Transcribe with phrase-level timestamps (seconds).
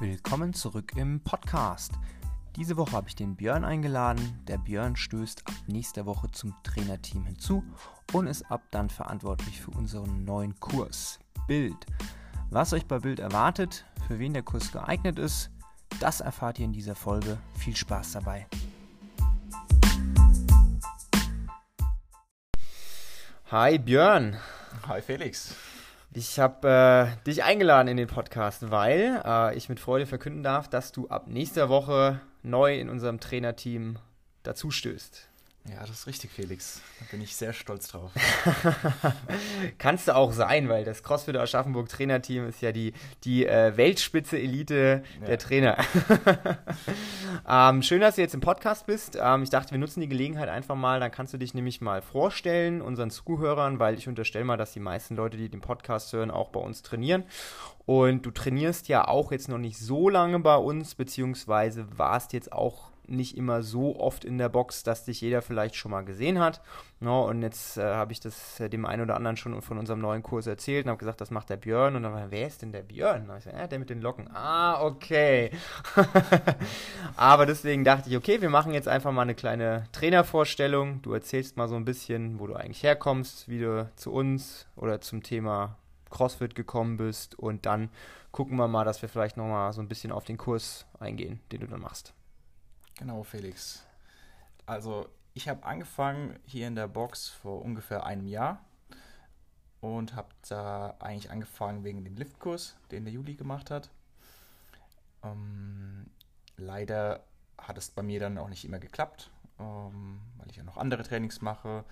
[0.00, 1.92] Willkommen zurück im Podcast.
[2.56, 4.40] Diese Woche habe ich den Björn eingeladen.
[4.48, 7.62] Der Björn stößt ab nächster Woche zum Trainerteam hinzu
[8.12, 11.76] und ist ab dann verantwortlich für unseren neuen Kurs Bild.
[12.50, 15.52] Was euch bei Bild erwartet, für wen der Kurs geeignet ist,
[16.00, 17.38] das erfahrt ihr in dieser Folge.
[17.56, 18.48] Viel Spaß dabei.
[23.52, 24.38] Hi Björn.
[24.88, 25.54] Hi Felix.
[26.16, 26.68] Ich habe
[27.18, 31.08] äh, dich eingeladen in den Podcast, weil äh, ich mit Freude verkünden darf, dass du
[31.08, 33.98] ab nächster Woche neu in unserem Trainerteam
[34.44, 35.28] dazustößt.
[35.66, 36.82] Ja, das ist richtig, Felix.
[37.00, 38.12] Da bin ich sehr stolz drauf.
[39.78, 42.92] Kannst du auch sein, weil das CrossFit Aschaffenburg Trainerteam ist ja die,
[43.24, 45.26] die äh, Weltspitze Elite ja.
[45.26, 45.78] der Trainer.
[47.48, 49.16] ähm, schön, dass du jetzt im Podcast bist.
[49.18, 51.00] Ähm, ich dachte, wir nutzen die Gelegenheit einfach mal.
[51.00, 54.80] Dann kannst du dich nämlich mal vorstellen, unseren Zuhörern, weil ich unterstelle mal, dass die
[54.80, 57.24] meisten Leute, die den Podcast hören, auch bei uns trainieren.
[57.86, 62.52] Und du trainierst ja auch jetzt noch nicht so lange bei uns, beziehungsweise warst jetzt
[62.52, 66.38] auch nicht immer so oft in der Box, dass dich jeder vielleicht schon mal gesehen
[66.38, 66.60] hat.
[67.00, 70.00] No, und jetzt äh, habe ich das äh, dem einen oder anderen schon von unserem
[70.00, 71.96] neuen Kurs erzählt und habe gesagt, das macht der Björn.
[71.96, 73.28] Und dann war, wer ist denn der Björn?
[73.28, 74.30] Und ich gesagt, ja, der mit den Locken.
[74.32, 75.50] Ah, okay.
[77.16, 81.02] Aber deswegen dachte ich, okay, wir machen jetzt einfach mal eine kleine Trainervorstellung.
[81.02, 85.00] Du erzählst mal so ein bisschen, wo du eigentlich herkommst, wie du zu uns oder
[85.00, 85.76] zum Thema
[86.10, 87.38] CrossFit gekommen bist.
[87.38, 87.90] Und dann
[88.32, 91.60] gucken wir mal, dass wir vielleicht nochmal so ein bisschen auf den Kurs eingehen, den
[91.60, 92.14] du dann machst.
[92.96, 93.84] Genau, Felix.
[94.66, 98.64] Also ich habe angefangen hier in der Box vor ungefähr einem Jahr
[99.80, 103.90] und habe da eigentlich angefangen wegen dem Liftkurs, den der Juli gemacht hat.
[105.24, 106.06] Ähm,
[106.56, 107.24] leider
[107.58, 111.02] hat es bei mir dann auch nicht immer geklappt, ähm, weil ich ja noch andere
[111.02, 111.84] Trainings mache.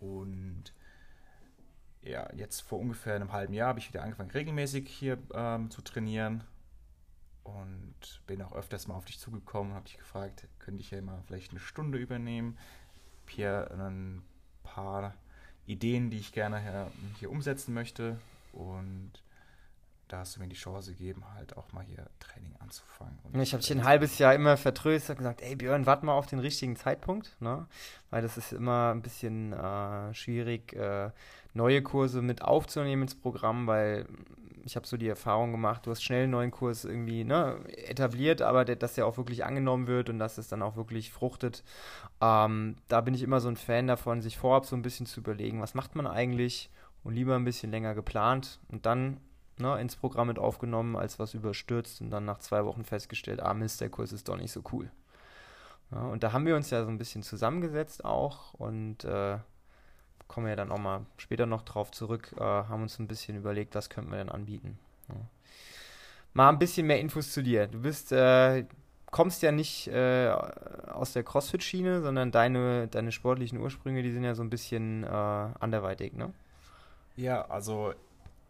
[0.00, 0.74] Und
[2.02, 5.80] ja, jetzt vor ungefähr einem halben Jahr habe ich wieder angefangen, regelmäßig hier ähm, zu
[5.80, 6.44] trainieren
[7.48, 7.94] und
[8.26, 11.50] bin auch öfters mal auf dich zugekommen, habe dich gefragt, könnte ich ja mal vielleicht
[11.50, 12.56] eine Stunde übernehmen.
[13.28, 14.22] Hier ein
[14.62, 15.14] paar
[15.66, 18.18] Ideen, die ich gerne hier, umsetzen möchte
[18.52, 19.12] und
[20.08, 23.18] da hast du mir die Chance gegeben, halt auch mal hier Training anzufangen.
[23.30, 26.14] Und ich habe dich ein halbes Jahr immer vertröstet und gesagt, ey Björn, warte mal
[26.14, 27.66] auf den richtigen Zeitpunkt, ne?
[28.08, 31.10] weil das ist immer ein bisschen äh, schwierig, äh,
[31.52, 34.06] neue Kurse mit aufzunehmen ins Programm, weil
[34.64, 38.42] ich habe so die Erfahrung gemacht, du hast schnell einen neuen Kurs irgendwie ne, etabliert,
[38.42, 41.64] aber der, dass der auch wirklich angenommen wird und dass es dann auch wirklich fruchtet.
[42.20, 45.20] Ähm, da bin ich immer so ein Fan davon, sich vorab so ein bisschen zu
[45.20, 46.70] überlegen, was macht man eigentlich
[47.04, 49.18] und lieber ein bisschen länger geplant und dann
[49.58, 53.54] ne, ins Programm mit aufgenommen, als was überstürzt und dann nach zwei Wochen festgestellt, ah
[53.54, 54.90] Mist, der Kurs ist doch nicht so cool.
[55.90, 59.38] Ja, und da haben wir uns ja so ein bisschen zusammengesetzt auch und äh,
[60.28, 63.36] kommen wir ja dann auch mal später noch drauf zurück, äh, haben uns ein bisschen
[63.36, 64.78] überlegt, was könnten wir denn anbieten.
[65.08, 65.16] Ja.
[66.34, 67.66] Mal ein bisschen mehr Infos zu dir.
[67.66, 68.64] Du bist, äh,
[69.10, 74.34] kommst ja nicht äh, aus der CrossFit-Schiene, sondern deine, deine sportlichen Ursprünge, die sind ja
[74.34, 76.32] so ein bisschen äh, anderweitig, ne?
[77.16, 77.94] Ja, also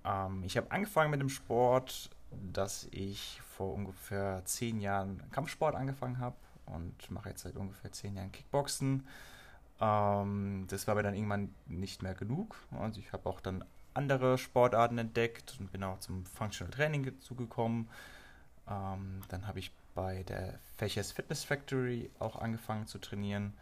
[0.04, 2.10] ähm, ich habe angefangen mit dem Sport,
[2.52, 6.36] dass ich vor ungefähr zehn Jahren Kampfsport angefangen habe
[6.66, 9.06] und mache jetzt seit ungefähr zehn Jahren Kickboxen.
[9.80, 12.56] Ähm, das war mir dann irgendwann nicht mehr genug.
[12.78, 17.88] Also ich habe auch dann andere Sportarten entdeckt und bin auch zum Functional Training zugekommen.
[18.68, 23.52] Ähm, dann habe ich bei der Fächers Fitness Factory auch angefangen zu trainieren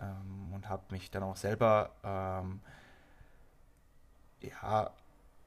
[0.00, 2.60] ähm, und habe mich dann auch selber ähm,
[4.40, 4.90] ja,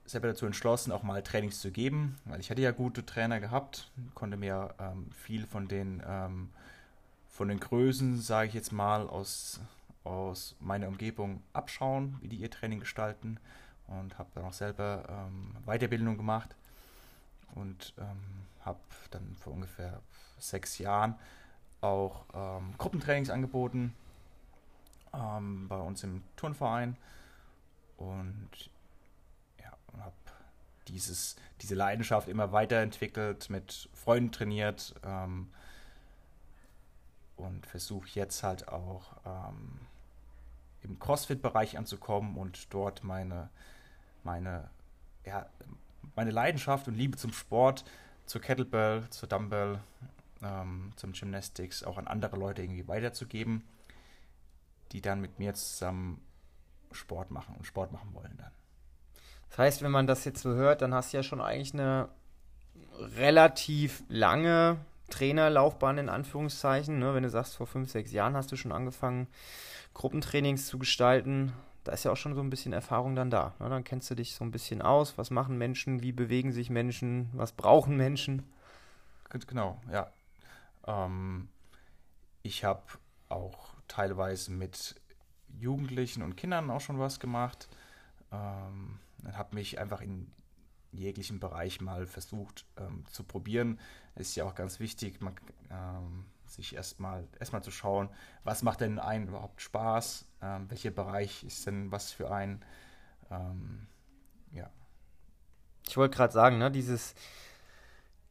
[0.05, 3.91] selber dazu entschlossen, auch mal Trainings zu geben, weil ich hatte ja gute Trainer gehabt,
[4.15, 6.49] konnte mir ähm, viel von den ähm,
[7.29, 9.59] von den Größen, sage ich jetzt mal, aus
[10.07, 13.39] aus meiner Umgebung abschauen, wie die ihr Training gestalten
[13.87, 16.55] und habe dann auch selber ähm, Weiterbildung gemacht
[17.55, 18.79] und ähm, habe
[19.11, 20.01] dann vor ungefähr
[20.39, 21.15] sechs Jahren
[21.81, 23.93] auch ähm, Gruppentrainings angeboten
[25.13, 26.97] ähm, bei uns im Turnverein
[27.97, 28.49] und
[29.59, 30.13] ja, habe
[30.87, 35.49] diese Leidenschaft immer weiterentwickelt, mit Freunden trainiert ähm,
[37.35, 39.79] und versuche jetzt halt auch ähm,
[40.83, 43.49] im CrossFit-Bereich anzukommen und dort meine,
[44.23, 44.69] meine,
[45.25, 45.47] ja,
[46.15, 47.83] meine Leidenschaft und Liebe zum Sport,
[48.25, 49.79] zur Kettlebell, zur Dumbbell,
[50.41, 53.63] ähm, zum Gymnastics auch an andere Leute irgendwie weiterzugeben,
[54.91, 56.21] die dann mit mir zusammen
[56.91, 58.51] Sport machen und Sport machen wollen dann.
[59.49, 62.09] Das heißt, wenn man das jetzt so hört, dann hast du ja schon eigentlich eine
[62.99, 64.77] relativ lange
[65.09, 66.99] Trainerlaufbahn in Anführungszeichen.
[66.99, 67.13] Ne?
[67.13, 69.27] Wenn du sagst, vor fünf, sechs Jahren hast du schon angefangen,
[69.93, 73.53] Gruppentrainings zu gestalten, da ist ja auch schon so ein bisschen Erfahrung dann da.
[73.59, 73.69] Ne?
[73.69, 77.29] Dann kennst du dich so ein bisschen aus, was machen Menschen, wie bewegen sich Menschen,
[77.33, 78.43] was brauchen Menschen.
[79.29, 80.11] genau, ja.
[80.85, 81.47] Ähm,
[82.43, 82.83] ich habe
[83.29, 84.95] auch teilweise mit
[85.59, 87.67] Jugendlichen und Kindern auch schon was gemacht.
[88.31, 88.99] Ähm,
[89.33, 90.31] habe mich einfach in
[90.97, 93.79] jeglichen Bereich mal versucht ähm, zu probieren.
[94.15, 95.35] Ist ja auch ganz wichtig, man,
[95.69, 98.09] ähm, sich erstmal erstmal zu schauen,
[98.43, 102.63] was macht denn einen überhaupt Spaß, ähm, welcher Bereich ist denn was für einen.
[103.29, 103.87] Ähm,
[104.51, 104.69] ja.
[105.87, 107.15] Ich wollte gerade sagen, ne, dieses,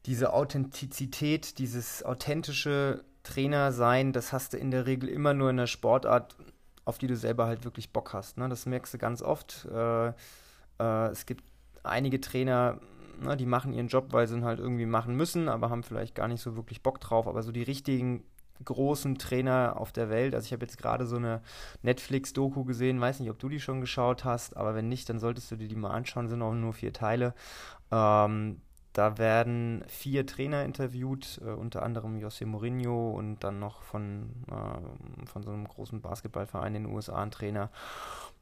[0.07, 5.57] diese Authentizität, dieses authentische Trainer sein, das hast du in der Regel immer nur in
[5.57, 6.37] der Sportart,
[6.85, 8.39] auf die du selber halt wirklich Bock hast.
[8.39, 8.49] Ne?
[8.49, 9.67] Das merkst du ganz oft.
[9.67, 10.09] Äh,
[10.79, 11.45] äh, es gibt
[11.89, 12.79] einige Trainer,
[13.21, 16.15] ne, die machen ihren Job, weil sie ihn halt irgendwie machen müssen, aber haben vielleicht
[16.15, 17.27] gar nicht so wirklich Bock drauf.
[17.27, 18.25] Aber so die richtigen
[18.65, 20.35] großen Trainer auf der Welt.
[20.35, 21.43] Also ich habe jetzt gerade so eine
[21.83, 25.51] Netflix-Doku gesehen, weiß nicht, ob du die schon geschaut hast, aber wenn nicht, dann solltest
[25.51, 27.35] du dir die mal anschauen, sind auch nur vier Teile.
[27.91, 28.61] Ähm,
[28.93, 35.27] da werden vier Trainer interviewt, äh, unter anderem José Mourinho und dann noch von, äh,
[35.27, 37.71] von so einem großen Basketballverein in den USA ein Trainer.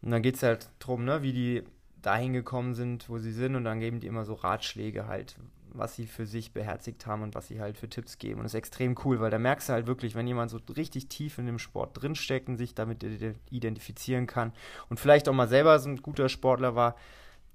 [0.01, 1.65] Und dann geht es halt darum, ne, wie die
[2.07, 5.37] dahin gekommen sind, wo sie sind und dann geben die immer so Ratschläge halt,
[5.71, 8.37] was sie für sich beherzigt haben und was sie halt für Tipps geben.
[8.41, 11.09] Und das ist extrem cool, weil da merkst du halt wirklich, wenn jemand so richtig
[11.09, 13.05] tief in dem Sport drinsteckt und sich damit
[13.51, 14.53] identifizieren kann
[14.89, 16.97] und vielleicht auch mal selber so ein guter Sportler war,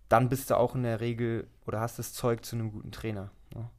[0.10, 3.32] dann bist du auch in der Regel oder hast das Zeug zu einem guten Trainer.
[3.54, 3.70] Ne?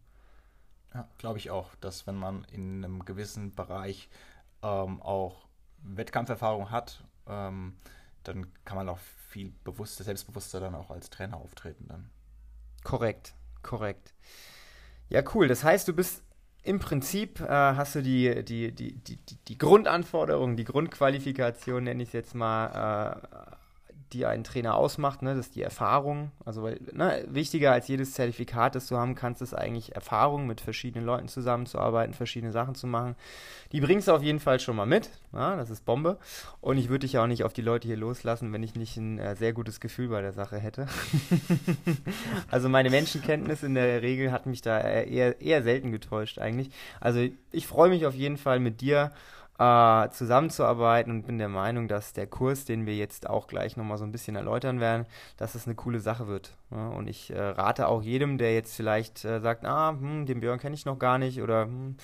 [0.95, 4.09] Ja, glaube ich auch, dass wenn man in einem gewissen Bereich
[4.63, 5.49] ähm, auch
[5.83, 7.75] Wettkampferfahrung hat, ähm,
[8.25, 12.11] dann kann man auch viel bewusster, selbstbewusster dann auch als Trainer auftreten dann.
[12.83, 14.15] Korrekt, korrekt.
[15.09, 15.49] Ja, cool.
[15.49, 16.23] Das heißt, du bist
[16.63, 22.11] im Prinzip, äh, hast du die, die, die, die, die Grundanforderungen, die Grundqualifikation, nenne ich
[22.11, 23.57] es jetzt mal, äh,
[24.13, 25.35] die einen Trainer ausmacht, ne?
[25.35, 26.33] das ist die Erfahrung.
[26.45, 31.07] Also ne, wichtiger als jedes Zertifikat, das du haben kannst, ist eigentlich Erfahrung, mit verschiedenen
[31.07, 33.15] Leuten zusammenzuarbeiten, verschiedene Sachen zu machen.
[33.73, 35.11] Die bringst du auf jeden Fall schon mal mit.
[35.33, 35.57] Ja?
[35.57, 36.19] Das ist Bombe.
[36.61, 39.19] Und ich würde dich auch nicht auf die Leute hier loslassen, wenn ich nicht ein
[39.19, 40.87] äh, sehr gutes Gefühl bei der Sache hätte.
[42.51, 46.71] also meine Menschenkenntnis in der Regel hat mich da eher, eher selten getäuscht eigentlich.
[47.01, 49.13] Also ich freue mich auf jeden Fall mit dir
[49.61, 53.99] äh, zusammenzuarbeiten und bin der Meinung, dass der Kurs, den wir jetzt auch gleich nochmal
[53.99, 55.05] so ein bisschen erläutern werden,
[55.37, 56.57] dass es eine coole Sache wird.
[56.71, 56.89] Ja?
[56.89, 60.59] Und ich äh, rate auch jedem, der jetzt vielleicht äh, sagt, ah, hm, den Björn
[60.59, 61.99] kenne ich noch gar nicht oder hm,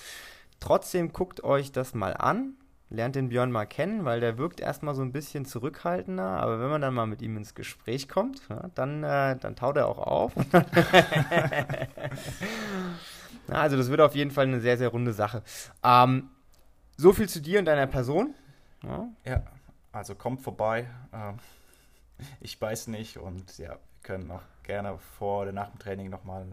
[0.59, 2.53] trotzdem guckt euch das mal an,
[2.91, 6.69] lernt den Björn mal kennen, weil der wirkt erstmal so ein bisschen zurückhaltender, aber wenn
[6.69, 9.97] man dann mal mit ihm ins Gespräch kommt, ja, dann, äh, dann taut er auch
[9.97, 10.33] auf.
[13.47, 15.41] also das wird auf jeden Fall eine sehr, sehr runde Sache.
[15.83, 16.29] Ähm,
[16.97, 18.35] so viel zu dir und deiner Person.
[18.83, 19.43] Ja, ja
[19.91, 20.89] also kommt vorbei.
[21.13, 21.37] Ähm,
[22.41, 26.47] ich weiß nicht und ja, wir können auch gerne vor oder nach dem Training nochmal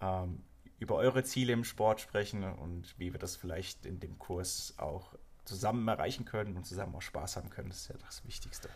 [0.00, 0.42] ähm,
[0.78, 5.14] über eure Ziele im Sport sprechen und wie wir das vielleicht in dem Kurs auch
[5.44, 7.70] zusammen erreichen können und zusammen auch Spaß haben können.
[7.70, 8.68] Das ist ja das Wichtigste.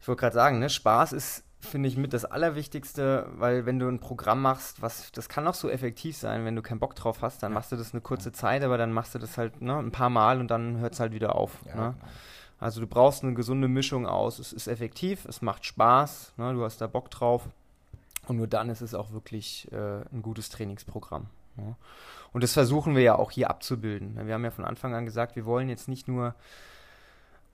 [0.00, 3.88] Ich wollte gerade sagen, ne, Spaß ist finde ich mit das Allerwichtigste, weil wenn du
[3.88, 7.22] ein Programm machst, was das kann auch so effektiv sein, wenn du keinen Bock drauf
[7.22, 9.76] hast, dann machst du das eine kurze Zeit, aber dann machst du das halt ne,
[9.76, 11.58] ein paar Mal und dann hört es halt wieder auf.
[11.66, 11.94] Ja, ne?
[11.98, 12.12] genau.
[12.60, 14.38] Also du brauchst eine gesunde Mischung aus.
[14.38, 17.48] Es ist effektiv, es macht Spaß, ne, du hast da Bock drauf
[18.26, 21.26] und nur dann ist es auch wirklich äh, ein gutes Trainingsprogramm.
[21.56, 21.76] Ne?
[22.32, 24.26] Und das versuchen wir ja auch hier abzubilden.
[24.26, 26.34] Wir haben ja von Anfang an gesagt, wir wollen jetzt nicht nur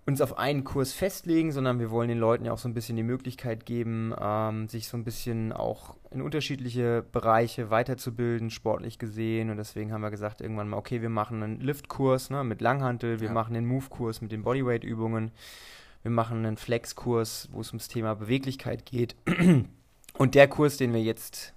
[0.07, 2.97] uns auf einen Kurs festlegen, sondern wir wollen den Leuten ja auch so ein bisschen
[2.97, 9.49] die Möglichkeit geben, ähm, sich so ein bisschen auch in unterschiedliche Bereiche weiterzubilden, sportlich gesehen.
[9.49, 13.21] Und deswegen haben wir gesagt, irgendwann mal, okay, wir machen einen Liftkurs ne, mit Langhantel,
[13.21, 13.33] wir ja.
[13.33, 15.31] machen den Move-Kurs mit den Bodyweight-Übungen,
[16.03, 19.17] wir machen einen Flex-Kurs, wo es ums Thema Beweglichkeit geht.
[20.19, 21.55] Und der Kurs, den wir jetzt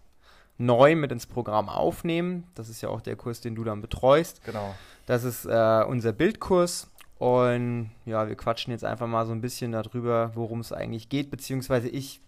[0.58, 4.42] neu mit ins Programm aufnehmen, das ist ja auch der Kurs, den du dann betreust.
[4.46, 4.74] Genau.
[5.06, 9.72] Das ist äh, unser Bildkurs und ja, wir quatschen jetzt einfach mal so ein bisschen
[9.72, 12.22] darüber, worum es eigentlich geht, beziehungsweise ich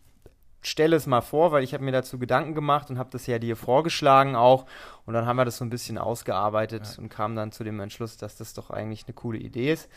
[0.62, 3.40] stelle es mal vor, weil ich habe mir dazu Gedanken gemacht und habe das ja
[3.40, 4.66] dir vorgeschlagen auch.
[5.06, 7.02] Und dann haben wir das so ein bisschen ausgearbeitet ja.
[7.02, 9.90] und kamen dann zu dem Entschluss, dass das doch eigentlich eine coole Idee ist.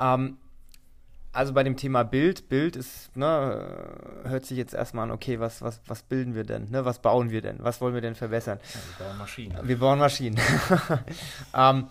[0.00, 0.36] Ähm,
[1.32, 5.60] also bei dem Thema Bild, Bild ist, ne, hört sich jetzt erstmal an, okay, was,
[5.60, 6.70] was, was bilden wir denn?
[6.70, 7.58] Ne, was bauen wir denn?
[7.60, 8.58] Was wollen wir denn verbessern?
[8.62, 9.68] Ja, wir bauen Maschinen.
[9.68, 10.40] Wir bauen Maschinen.
[11.54, 11.88] ähm,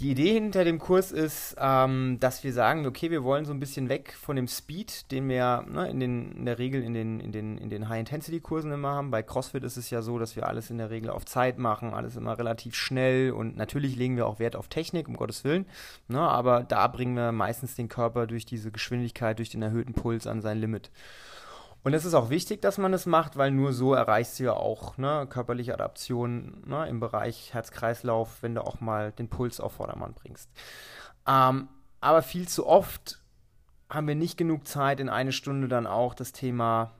[0.00, 3.60] die Idee hinter dem Kurs ist, ähm, dass wir sagen, okay, wir wollen so ein
[3.60, 7.20] bisschen weg von dem Speed, den wir ne, in, den, in der Regel in den,
[7.20, 9.10] in den, in den High-Intensity-Kursen immer haben.
[9.10, 11.92] Bei CrossFit ist es ja so, dass wir alles in der Regel auf Zeit machen,
[11.92, 15.66] alles immer relativ schnell und natürlich legen wir auch Wert auf Technik, um Gottes Willen.
[16.08, 20.26] Ne, aber da bringen wir meistens den Körper durch diese Geschwindigkeit, durch den erhöhten Puls
[20.26, 20.90] an sein Limit.
[21.82, 24.52] Und es ist auch wichtig, dass man es macht, weil nur so erreichst du ja
[24.52, 29.72] auch ne, körperliche Adaption ne, im Bereich Herz-Kreislauf, wenn du auch mal den Puls auf
[29.72, 30.50] Vordermann bringst.
[31.26, 31.68] Ähm,
[32.00, 33.22] aber viel zu oft
[33.88, 36.92] haben wir nicht genug Zeit, in eine Stunde dann auch das Thema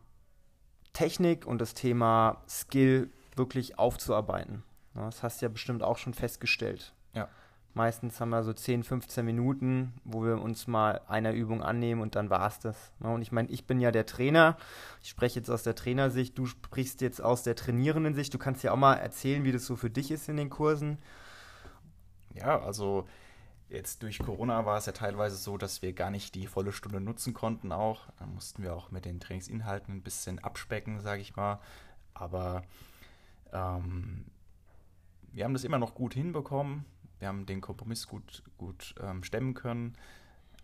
[0.92, 4.64] Technik und das Thema Skill wirklich aufzuarbeiten.
[4.94, 6.92] Das hast du ja bestimmt auch schon festgestellt.
[7.72, 12.16] Meistens haben wir so 10, 15 Minuten, wo wir uns mal einer Übung annehmen und
[12.16, 12.92] dann war es das.
[12.98, 14.56] Und ich meine, ich bin ja der Trainer.
[15.02, 18.34] Ich spreche jetzt aus der Trainersicht, du sprichst jetzt aus der trainierenden Sicht.
[18.34, 20.98] Du kannst ja auch mal erzählen, wie das so für dich ist in den Kursen.
[22.34, 23.06] Ja, also
[23.68, 27.00] jetzt durch Corona war es ja teilweise so, dass wir gar nicht die volle Stunde
[27.00, 28.08] nutzen konnten auch.
[28.18, 31.60] Dann mussten wir auch mit den Trainingsinhalten ein bisschen abspecken, sage ich mal.
[32.14, 32.64] Aber
[33.52, 34.24] ähm,
[35.30, 36.84] wir haben das immer noch gut hinbekommen
[37.20, 39.96] wir haben den Kompromiss gut, gut ähm, stemmen können.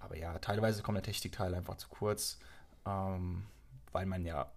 [0.00, 2.38] Aber ja, teilweise kommt der Technikteil einfach zu kurz,
[2.86, 3.46] ähm,
[3.92, 4.50] weil man ja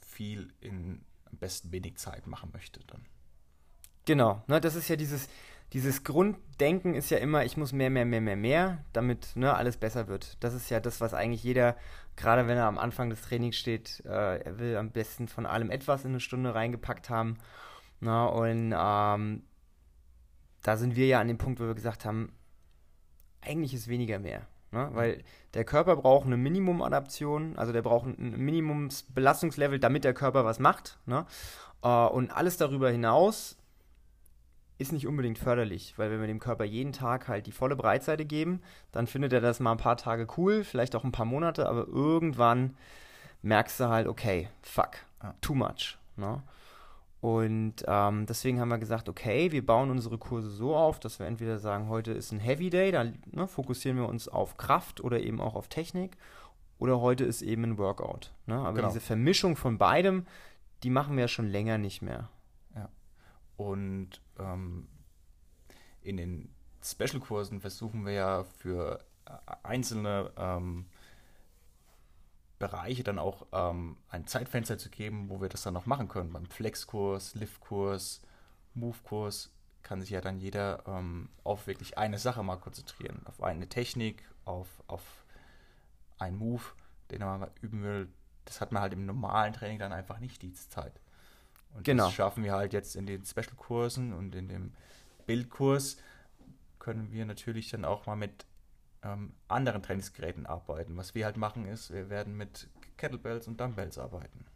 [0.00, 3.04] viel in am besten wenig Zeit machen möchte dann.
[4.04, 5.28] Genau, ne, das ist ja dieses,
[5.72, 9.76] dieses Grunddenken ist ja immer, ich muss mehr, mehr, mehr, mehr, mehr, damit ne, alles
[9.76, 10.36] besser wird.
[10.40, 11.76] Das ist ja das, was eigentlich jeder,
[12.16, 15.70] gerade wenn er am Anfang des Trainings steht, äh, er will am besten von allem
[15.70, 17.38] etwas in eine Stunde reingepackt haben.
[18.00, 19.42] Na, und ähm,
[20.64, 22.32] da sind wir ja an dem Punkt, wo wir gesagt haben,
[23.42, 24.48] eigentlich ist weniger mehr.
[24.72, 24.88] Ne?
[24.92, 30.58] Weil der Körper braucht eine Minimumadaption, also der braucht ein Minimumsbelastungslevel, damit der Körper was
[30.58, 30.98] macht.
[31.04, 31.26] Ne?
[31.82, 33.58] Äh, und alles darüber hinaus
[34.78, 38.24] ist nicht unbedingt förderlich, weil wenn wir dem Körper jeden Tag halt die volle Breitseite
[38.24, 41.68] geben, dann findet er das mal ein paar Tage cool, vielleicht auch ein paar Monate,
[41.68, 42.76] aber irgendwann
[43.42, 44.96] merkst du halt, okay, fuck,
[45.42, 45.98] too much.
[46.16, 46.42] Ne?
[47.24, 51.26] Und ähm, deswegen haben wir gesagt, okay, wir bauen unsere Kurse so auf, dass wir
[51.26, 55.18] entweder sagen, heute ist ein Heavy Day, da ne, fokussieren wir uns auf Kraft oder
[55.20, 56.18] eben auch auf Technik,
[56.76, 58.34] oder heute ist eben ein Workout.
[58.44, 58.56] Ne?
[58.56, 58.88] Aber genau.
[58.88, 60.26] diese Vermischung von beidem,
[60.82, 62.28] die machen wir schon länger nicht mehr.
[62.74, 62.90] Ja.
[63.56, 64.86] Und ähm,
[66.02, 69.30] in den Special-Kursen versuchen wir ja für äh,
[69.62, 70.84] einzelne ähm,
[72.58, 76.32] Bereiche dann auch ähm, ein Zeitfenster zu geben, wo wir das dann noch machen können.
[76.32, 78.22] Beim Flex-Kurs, Lift-Kurs,
[78.74, 79.50] Move-Kurs
[79.82, 83.22] kann sich ja dann jeder ähm, auf wirklich eine Sache mal konzentrieren.
[83.26, 85.02] Auf eine Technik, auf, auf
[86.18, 86.62] einen Move,
[87.10, 88.08] den er mal üben will.
[88.44, 91.00] Das hat man halt im normalen Training dann einfach nicht die Zeit.
[91.74, 92.04] Und genau.
[92.06, 94.72] das schaffen wir halt jetzt in den Special-Kursen und in dem
[95.26, 95.96] Bildkurs
[96.78, 98.46] können wir natürlich dann auch mal mit
[99.04, 100.96] ähm, anderen Trainingsgeräten arbeiten.
[100.96, 104.46] Was wir halt machen ist, wir werden mit Kettlebells und Dumbbells arbeiten.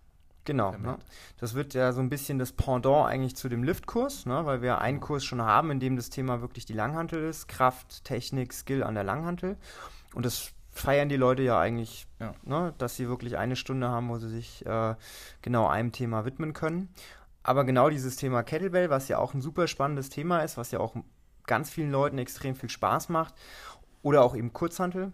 [0.45, 0.73] Genau.
[0.73, 0.97] Ne?
[1.37, 4.47] Das wird ja so ein bisschen das Pendant eigentlich zu dem Liftkurs, ne?
[4.47, 7.49] weil wir einen Kurs schon haben, in dem das Thema wirklich die Langhantel ist.
[7.49, 9.59] Kraft, Technik, Skill an der Langhantel.
[10.15, 12.33] Und das feiern die Leute ja eigentlich, ja.
[12.45, 12.73] Ne?
[12.79, 14.95] dass sie wirklich eine Stunde haben, wo sie sich äh,
[15.43, 16.89] genau einem Thema widmen können.
[17.43, 20.81] Aber genau dieses Thema Kettlebell, was ja auch ein super spannendes Thema ist, was ja
[20.81, 20.97] auch
[21.47, 23.35] ganz vielen Leuten extrem viel Spaß macht
[24.03, 25.13] oder auch eben Kurzhantel.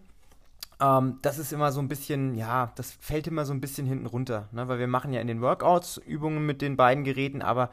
[0.81, 4.07] Ähm, das ist immer so ein bisschen, ja, das fällt immer so ein bisschen hinten
[4.07, 4.69] runter, ne?
[4.69, 7.71] weil wir machen ja in den Workouts Übungen mit den beiden Geräten, aber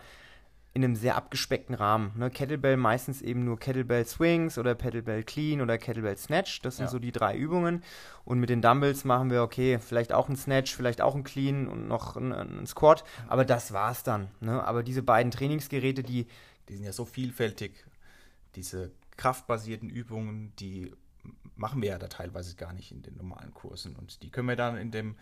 [0.74, 2.14] in einem sehr abgespeckten Rahmen.
[2.16, 2.30] Ne?
[2.30, 6.62] Kettlebell meistens eben nur Kettlebell Swings oder Kettlebell Clean oder Kettlebell Snatch.
[6.62, 6.92] Das sind ja.
[6.92, 7.84] so die drei Übungen.
[8.24, 11.68] Und mit den Dumbbells machen wir, okay, vielleicht auch ein Snatch, vielleicht auch ein Clean
[11.68, 13.04] und noch ein, ein Squat.
[13.28, 14.30] Aber das war's dann.
[14.40, 14.64] Ne?
[14.64, 16.28] Aber diese beiden Trainingsgeräte, die.
[16.70, 17.84] Die sind ja so vielfältig.
[18.56, 20.94] Diese kraftbasierten Übungen, die
[21.56, 23.96] machen wir ja da teilweise gar nicht in den normalen Kursen.
[23.96, 25.16] Und die können wir dann in dem,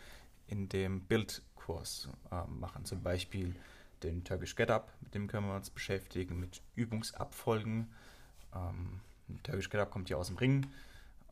[0.47, 2.85] in dem Bildkurs äh, machen.
[2.85, 3.55] Zum Beispiel
[4.03, 7.89] den Turkish Get Up, mit dem können wir uns beschäftigen, mit Übungsabfolgen.
[8.55, 9.01] Ähm,
[9.43, 10.67] Turkish Get Up kommt ja aus dem Ring.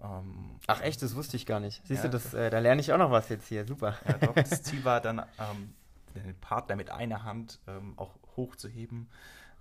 [0.01, 1.81] Ähm, Ach echt, das wusste ich gar nicht.
[1.87, 3.65] Siehst ja, du, das, äh, da lerne ich auch noch was jetzt hier.
[3.65, 3.97] Super.
[4.07, 5.73] Ja, doch, das Ziel war dann, ähm,
[6.15, 9.07] den Partner mit einer Hand ähm, auch hochzuheben.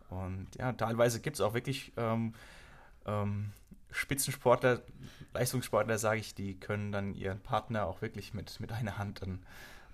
[0.08, 2.34] Und ja, teilweise gibt es auch wirklich ähm,
[3.06, 3.52] ähm,
[3.90, 4.82] Spitzensportler,
[5.32, 9.44] Leistungssportler, sage ich, die können dann ihren Partner auch wirklich mit, mit einer Hand dann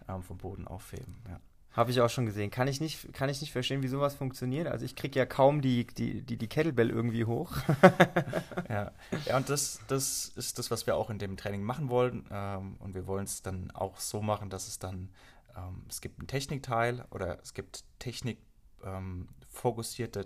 [0.09, 1.17] ähm, vom Boden aufheben.
[1.29, 1.41] Ja.
[1.73, 2.51] Habe ich auch schon gesehen.
[2.51, 4.67] Kann ich nicht, kann ich nicht verstehen, wie sowas funktioniert.
[4.67, 7.57] Also ich kriege ja kaum die, die, die, die Kettlebell irgendwie hoch.
[8.69, 8.93] ja.
[9.25, 12.27] ja, und das, das ist das, was wir auch in dem Training machen wollen.
[12.31, 15.09] Ähm, und wir wollen es dann auch so machen, dass es dann,
[15.57, 18.39] ähm, es gibt einen Technikteil oder es gibt Technik
[18.85, 19.29] ähm,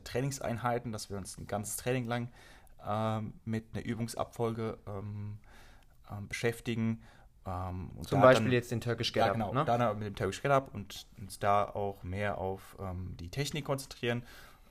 [0.05, 2.29] Trainingseinheiten, dass wir uns ein ganzes Training lang
[2.87, 5.39] ähm, mit einer Übungsabfolge ähm,
[6.11, 7.03] ähm, beschäftigen.
[7.47, 9.29] Ähm, Zum Beispiel dann, jetzt den Turkish Get Up.
[9.29, 9.65] Ja, genau, ne?
[9.65, 13.65] dann mit dem Turkish Get Up und uns da auch mehr auf ähm, die Technik
[13.65, 14.23] konzentrieren.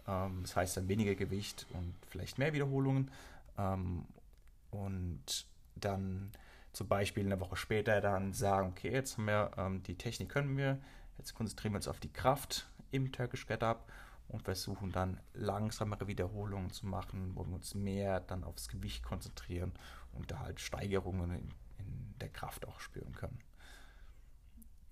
[0.06, 3.10] Das heißt dann weniger Gewicht und vielleicht mehr Wiederholungen.
[3.58, 6.30] und dann
[6.76, 10.58] zum Beispiel eine Woche später dann sagen, okay, jetzt haben wir ähm, die Technik können
[10.58, 10.78] wir,
[11.18, 13.90] jetzt konzentrieren wir uns auf die Kraft im Turkish Get Up
[14.28, 19.74] und versuchen dann langsamere Wiederholungen zu machen, wo wir uns mehr dann aufs Gewicht konzentrieren
[20.14, 23.40] und da halt Steigerungen in, in der Kraft auch spüren können.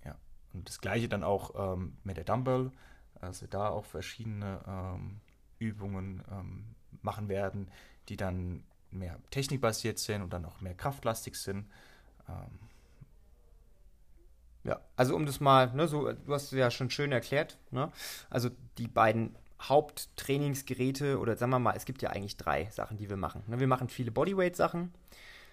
[0.04, 0.16] Ja,
[0.52, 2.70] und das gleiche dann auch ähm, mit der Dumbbell,
[3.20, 5.20] also da auch verschiedene ähm,
[5.58, 7.70] Übungen ähm, machen werden,
[8.08, 11.66] die dann mehr technikbasiert sind und dann auch mehr kraftlastig sind.
[14.64, 17.92] Ja, also um das mal, ne, so, du hast es ja schon schön erklärt, ne?
[18.30, 23.08] Also die beiden Haupttrainingsgeräte oder sagen wir mal, es gibt ja eigentlich drei Sachen, die
[23.08, 23.42] wir machen.
[23.46, 23.60] Ne?
[23.60, 24.92] Wir machen viele Bodyweight-Sachen,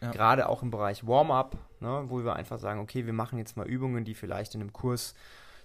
[0.02, 0.12] ja.
[0.12, 3.68] gerade auch im Bereich Warm-up, ne, wo wir einfach sagen, okay, wir machen jetzt mal
[3.68, 5.16] Übungen, die vielleicht in einem Kurs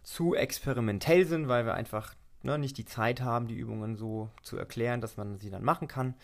[0.03, 4.57] zu experimentell sind, weil wir einfach ne, nicht die Zeit haben, die Übungen so zu
[4.57, 6.15] erklären, dass man sie dann machen kann.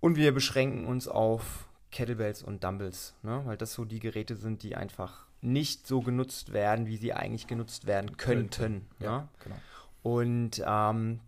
[0.00, 4.62] Und wir beschränken uns auf Kettlebells und Dumbbells, ne, weil das so die Geräte sind,
[4.62, 8.86] die einfach nicht so genutzt werden, wie sie eigentlich genutzt werden könnten.
[8.98, 9.28] Ja, ja?
[9.42, 9.56] genau.
[10.02, 11.20] Und ähm,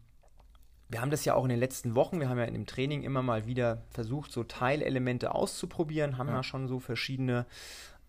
[0.89, 3.03] wir haben das ja auch in den letzten Wochen, wir haben ja in dem Training
[3.03, 7.47] immer mal wieder versucht, so Teilelemente auszuprobieren, haben ja, ja schon so verschiedene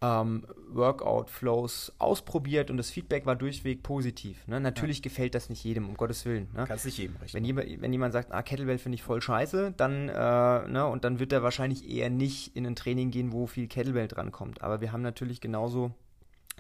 [0.02, 4.48] ähm, Workout-Flows ausprobiert und das Feedback war durchweg positiv.
[4.48, 4.60] Ne?
[4.60, 5.04] Natürlich ja.
[5.04, 6.50] gefällt das nicht jedem, um Gottes Willen.
[6.54, 6.66] Ne?
[6.68, 7.34] Kannst nicht jedem recht.
[7.34, 11.04] Wenn, jemand, wenn jemand sagt, ah, Kettlebell finde ich voll scheiße, dann, äh, ne, und
[11.04, 14.62] dann wird er wahrscheinlich eher nicht in ein Training gehen, wo viel Kettlebell drankommt.
[14.62, 15.92] Aber wir haben natürlich genauso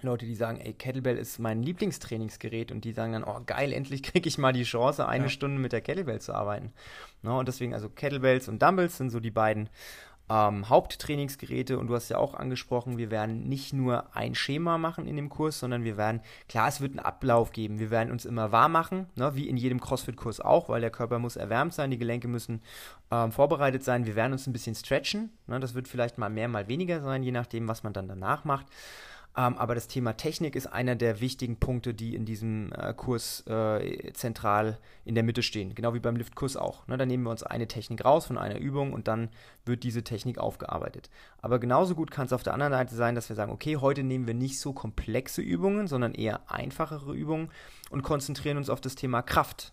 [0.01, 4.03] Leute, die sagen, ey, Kettlebell ist mein Lieblingstrainingsgerät und die sagen dann, oh geil, endlich
[4.03, 5.29] kriege ich mal die Chance, eine ja.
[5.29, 6.71] Stunde mit der Kettlebell zu arbeiten.
[7.23, 9.69] Ne, und deswegen, also Kettlebells und Dumbbells sind so die beiden
[10.29, 15.07] ähm, Haupttrainingsgeräte und du hast ja auch angesprochen, wir werden nicht nur ein Schema machen
[15.07, 17.79] in dem Kurs, sondern wir werden, klar, es wird einen Ablauf geben.
[17.79, 21.19] Wir werden uns immer warm machen, ne, wie in jedem CrossFit-Kurs auch, weil der Körper
[21.19, 22.61] muss erwärmt sein, die Gelenke müssen
[23.11, 24.05] ähm, vorbereitet sein.
[24.05, 25.31] Wir werden uns ein bisschen stretchen.
[25.47, 28.43] Ne, das wird vielleicht mal mehr, mal weniger sein, je nachdem, was man dann danach
[28.43, 28.67] macht.
[29.37, 33.45] Ähm, aber das Thema Technik ist einer der wichtigen Punkte, die in diesem äh, Kurs
[33.45, 35.75] äh, zentral in der Mitte stehen.
[35.75, 36.87] Genau wie beim Liftkurs auch.
[36.87, 36.97] Ne?
[36.97, 39.29] Da nehmen wir uns eine Technik raus von einer Übung und dann
[39.63, 41.11] wird diese Technik aufgearbeitet.
[41.39, 44.03] Aber genauso gut kann es auf der anderen Seite sein, dass wir sagen, okay, heute
[44.03, 47.49] nehmen wir nicht so komplexe Übungen, sondern eher einfachere Übungen
[47.91, 49.71] und konzentrieren uns auf das Thema Kraft.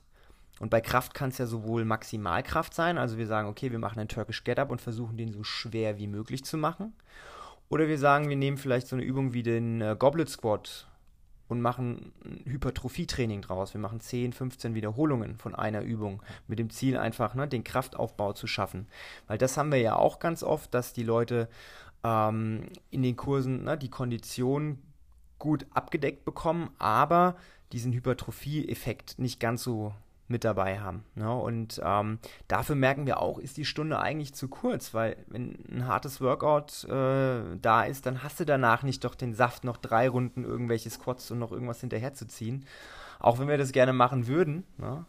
[0.61, 3.99] Und bei Kraft kann es ja sowohl Maximalkraft sein, also wir sagen, okay, wir machen
[3.99, 6.93] einen Turkish Get-Up und versuchen den so schwer wie möglich zu machen.
[7.69, 10.87] Oder wir sagen, wir nehmen vielleicht so eine Übung wie den äh, Goblet Squat
[11.49, 13.75] und machen ein Hypertrophie-Training draus.
[13.75, 18.33] Wir machen 10, 15 Wiederholungen von einer Übung mit dem Ziel einfach, ne, den Kraftaufbau
[18.33, 18.87] zu schaffen.
[19.27, 21.49] Weil das haben wir ja auch ganz oft, dass die Leute
[22.03, 24.79] ähm, in den Kursen ne, die Kondition
[25.39, 27.37] gut abgedeckt bekommen, aber
[27.73, 29.93] diesen Hypertrophie-Effekt nicht ganz so
[30.27, 31.05] mit dabei haben.
[31.15, 31.33] Ne?
[31.33, 35.87] Und ähm, dafür merken wir auch, ist die Stunde eigentlich zu kurz, weil wenn ein
[35.87, 40.09] hartes Workout äh, da ist, dann hast du danach nicht doch den Saft, noch drei
[40.09, 42.65] Runden irgendwelche Squats und noch irgendwas hinterherzuziehen.
[43.21, 44.65] Auch wenn wir das gerne machen würden.
[44.77, 45.07] Ne?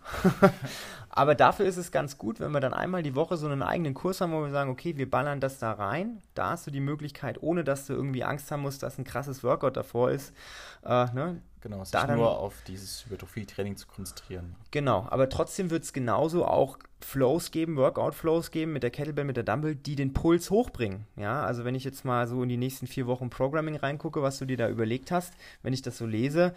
[1.10, 3.94] Aber dafür ist es ganz gut, wenn wir dann einmal die Woche so einen eigenen
[3.94, 6.22] Kurs haben, wo wir sagen, okay, wir ballern das da rein.
[6.34, 9.44] Da hast du die Möglichkeit, ohne dass du irgendwie Angst haben musst, dass ein krasses
[9.44, 10.34] Workout davor ist.
[10.84, 11.42] Äh, ne?
[11.66, 14.56] Genau, sich da nur auf dieses Hypertrophie-Training zu konzentrieren.
[14.70, 19.36] Genau, aber trotzdem wird es genauso auch Flows geben, Workout-Flows geben mit der Kettlebell, mit
[19.36, 21.06] der Dumbbell, die den Puls hochbringen.
[21.16, 24.38] Ja, also wenn ich jetzt mal so in die nächsten vier Wochen Programming reingucke, was
[24.38, 26.54] du dir da überlegt hast, wenn ich das so lese,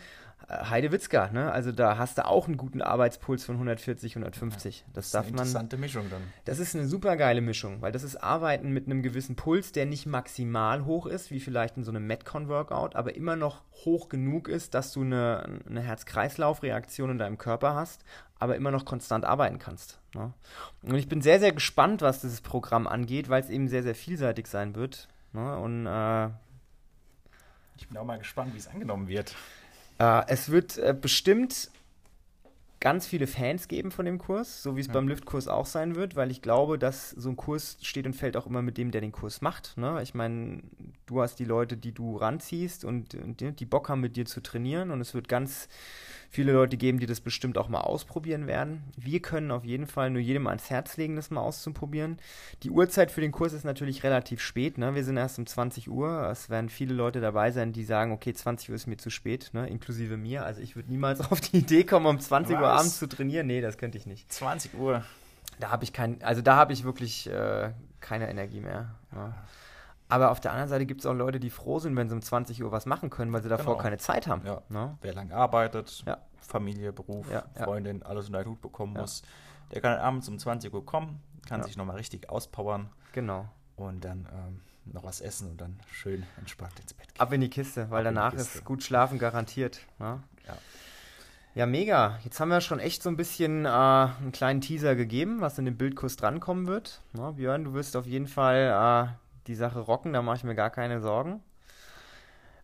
[0.49, 1.53] äh, Heidewitzka, ne?
[1.53, 4.85] Also da hast du auch einen guten Arbeitspuls von 140, 150.
[4.87, 5.33] Das, das darf man.
[5.33, 6.23] Interessante Mischung dann.
[6.44, 9.85] Das ist eine super geile Mischung, weil das ist Arbeiten mit einem gewissen Puls, der
[9.87, 14.49] nicht maximal hoch ist, wie vielleicht in so einem Metcon-Workout, aber immer noch hoch genug
[14.49, 18.05] ist, dass du eine, eine Herz-Kreislauf-Reaktion in deinem Körper hast,
[18.39, 19.99] aber immer noch konstant arbeiten kannst.
[20.15, 20.33] Ne?
[20.83, 23.95] Und ich bin sehr, sehr gespannt, was dieses Programm angeht, weil es eben sehr, sehr
[23.95, 25.09] vielseitig sein wird.
[25.33, 25.59] Ne?
[25.59, 26.27] Und äh,
[27.77, 29.35] ich bin auch mal gespannt, wie es angenommen wird.
[29.99, 31.71] Äh, es wird äh, bestimmt
[32.81, 34.93] ganz viele Fans geben von dem Kurs, so wie es ja.
[34.93, 38.37] beim Liftkurs auch sein wird, weil ich glaube, dass so ein Kurs steht und fällt
[38.37, 39.77] auch immer mit dem, der den Kurs macht.
[39.77, 40.01] Ne?
[40.03, 40.63] Ich meine,
[41.09, 44.40] du hast die Leute, die du ranziehst und, und die Bock haben, mit dir zu
[44.40, 45.68] trainieren und es wird ganz
[46.31, 48.85] viele Leute geben, die das bestimmt auch mal ausprobieren werden.
[48.97, 52.18] Wir können auf jeden Fall nur jedem ans Herz legen, das mal auszuprobieren.
[52.62, 54.77] Die Uhrzeit für den Kurs ist natürlich relativ spät.
[54.77, 54.94] Ne?
[54.94, 56.29] Wir sind erst um 20 Uhr.
[56.31, 59.51] Es werden viele Leute dabei sein, die sagen, okay, 20 Uhr ist mir zu spät,
[59.55, 59.66] ne?
[59.68, 60.44] inklusive mir.
[60.44, 62.62] Also ich würde niemals auf die Idee kommen, um 20 Was?
[62.62, 63.47] Uhr abends zu trainieren.
[63.47, 64.31] Nee, das könnte ich nicht.
[64.31, 65.03] 20 Uhr.
[65.59, 68.94] Da habe ich kein, also da habe ich wirklich äh, keine Energie mehr.
[69.12, 69.35] Ja.
[70.09, 72.23] Aber auf der anderen Seite gibt es auch Leute, die froh sind, wenn sie um
[72.23, 73.83] 20 Uhr was machen können, weil sie davor genau.
[73.83, 74.42] keine Zeit haben.
[74.44, 74.62] Ja.
[74.68, 74.97] Ne?
[75.03, 76.18] Wer lang arbeitet, ja.
[76.40, 79.23] Familie, Beruf, ja, Freundin, alles unter den Hut bekommen muss,
[79.73, 82.88] der kann abends um 20 Uhr kommen, kann sich nochmal richtig auspowern.
[83.12, 83.49] Genau.
[83.77, 84.61] Und dann ähm,
[84.92, 87.21] noch was essen und dann schön entspannt ins Bett gehen.
[87.21, 88.59] Ab in die Kiste, weil Ab danach Kiste.
[88.59, 89.81] ist gut schlafen garantiert.
[89.99, 90.23] Ne?
[90.47, 90.57] Ja.
[91.55, 92.18] Ja, mega.
[92.23, 95.64] Jetzt haben wir schon echt so ein bisschen äh, einen kleinen Teaser gegeben, was in
[95.64, 97.03] dem Bildkurs drankommen wird.
[97.14, 100.55] Na, Björn, du wirst auf jeden Fall äh, die Sache rocken, da mache ich mir
[100.55, 101.43] gar keine Sorgen.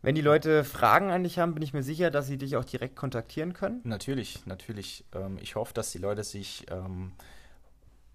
[0.02, 2.64] Wenn die Leute Fragen an dich haben, bin ich mir sicher, dass sie dich auch
[2.64, 3.80] direkt kontaktieren können.
[3.84, 5.06] Natürlich, natürlich.
[5.14, 7.12] Ähm, ich hoffe, dass die Leute sich ähm,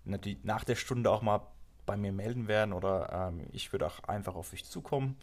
[0.05, 1.41] nach der Stunde auch mal
[1.87, 5.17] bei mir melden werden oder ähm, ich würde auch einfach auf euch zukommen,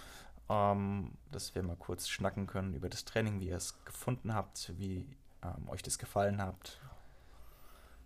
[0.49, 5.05] dass wir mal kurz schnacken können über das Training, wie ihr es gefunden habt, wie
[5.67, 6.79] euch das gefallen habt.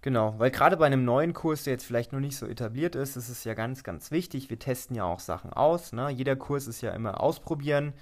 [0.02, 3.16] Genau, weil gerade bei einem neuen Kurs, der jetzt vielleicht noch nicht so etabliert ist,
[3.16, 4.48] ist es ja ganz, ganz wichtig.
[4.48, 5.92] Wir testen ja auch Sachen aus.
[5.92, 6.08] Ne?
[6.08, 7.92] Jeder Kurs ist ja immer ausprobieren,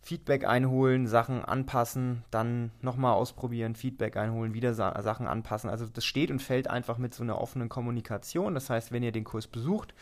[0.00, 5.68] Feedback einholen, Sachen anpassen, dann nochmal ausprobieren, Feedback einholen, wieder Sa Sachen anpassen.
[5.68, 8.54] Also das steht und fällt einfach mit so einer offenen Kommunikation.
[8.54, 9.92] Das heißt, wenn ihr den Kurs besucht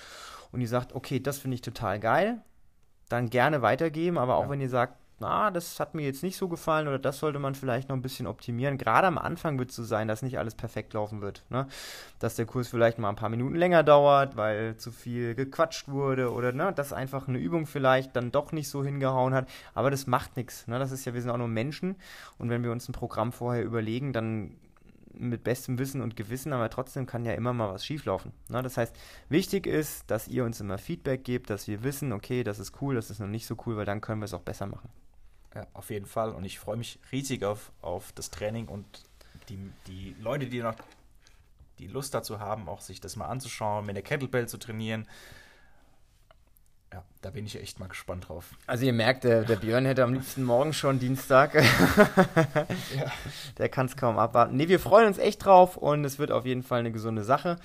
[0.52, 2.42] und ihr sagt, okay, das finde ich total geil,
[3.08, 4.18] dann gerne weitergeben.
[4.18, 4.50] Aber auch ja.
[4.50, 7.54] wenn ihr sagt, na, das hat mir jetzt nicht so gefallen oder das sollte man
[7.54, 8.78] vielleicht noch ein bisschen optimieren.
[8.78, 11.44] Gerade am Anfang wird es so sein, dass nicht alles perfekt laufen wird.
[11.50, 11.66] Ne?
[12.20, 16.33] Dass der Kurs vielleicht mal ein paar Minuten länger dauert, weil zu viel gequatscht wurde
[16.33, 19.48] oder ne, dass einfach eine Übung vielleicht dann doch nicht so hingehauen hat.
[19.74, 20.66] Aber das macht nichts.
[20.68, 20.78] Ne?
[20.78, 21.96] Das ist ja, wir sind auch nur Menschen
[22.38, 24.57] und wenn wir uns ein Programm vorher überlegen, dann
[25.18, 28.33] mit bestem Wissen und Gewissen, aber trotzdem kann ja immer mal was schieflaufen.
[28.48, 28.62] Ne?
[28.62, 28.94] Das heißt,
[29.28, 32.94] wichtig ist, dass ihr uns immer Feedback gebt, dass wir wissen, okay, das ist cool,
[32.94, 34.88] das ist noch nicht so cool, weil dann können wir es auch besser machen.
[35.54, 36.32] Ja, auf jeden Fall.
[36.32, 38.84] Und ich freue mich riesig auf, auf das Training und
[39.48, 40.76] die, die Leute, die noch
[41.78, 45.06] die Lust dazu haben, auch sich das mal anzuschauen, mit der Kettlebell zu trainieren.
[46.92, 48.56] Ja, da bin ich echt mal gespannt drauf.
[48.66, 51.54] Also ihr merkt, der, der Björn hätte am liebsten morgen schon Dienstag.
[51.54, 53.12] ja.
[53.58, 54.56] Der kann es kaum abwarten.
[54.56, 57.58] Ne, wir freuen uns echt drauf und es wird auf jeden Fall eine gesunde Sache.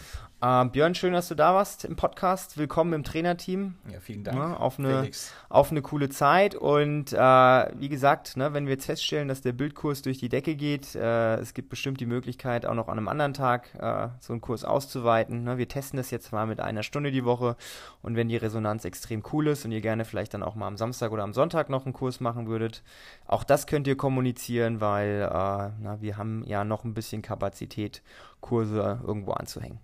[0.45, 2.57] Ähm, Björn, schön, dass du da warst im Podcast.
[2.57, 3.75] Willkommen im Trainerteam.
[3.89, 4.37] Ja, vielen Dank.
[4.37, 5.09] Ne, auf, eine,
[5.47, 6.53] auf eine coole Zeit.
[6.53, 10.57] Und äh, wie gesagt, ne, wenn wir jetzt feststellen, dass der Bildkurs durch die Decke
[10.57, 14.33] geht, äh, es gibt bestimmt die Möglichkeit, auch noch an einem anderen Tag äh, so
[14.33, 15.45] einen Kurs auszuweiten.
[15.45, 15.57] Ne?
[15.57, 17.55] Wir testen das jetzt mal mit einer Stunde die Woche.
[18.01, 20.75] Und wenn die Resonanz extrem cool ist und ihr gerne vielleicht dann auch mal am
[20.75, 22.83] Samstag oder am Sonntag noch einen Kurs machen würdet,
[23.27, 28.01] auch das könnt ihr kommunizieren, weil äh, na, wir haben ja noch ein bisschen Kapazität,
[28.41, 29.79] Kurse irgendwo anzuhängen.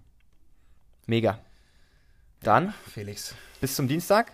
[1.10, 1.40] Mega.
[2.44, 3.34] Dann, Felix.
[3.60, 4.32] Bis zum Dienstag.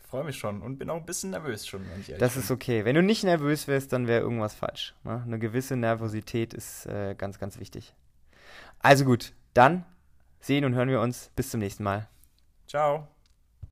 [0.00, 2.32] Ich freue mich schon und bin auch ein bisschen nervös schon, wenn ich ehrlich Das
[2.34, 2.42] bin.
[2.42, 2.84] ist okay.
[2.84, 4.94] Wenn du nicht nervös wärst, dann wäre irgendwas falsch.
[5.04, 5.22] Ne?
[5.24, 7.94] Eine gewisse Nervosität ist äh, ganz, ganz wichtig.
[8.80, 9.84] Also gut, dann
[10.40, 11.30] sehen und hören wir uns.
[11.36, 12.08] Bis zum nächsten Mal.
[12.66, 13.06] Ciao.